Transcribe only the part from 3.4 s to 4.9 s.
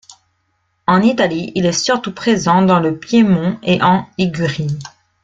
et en Ligurie.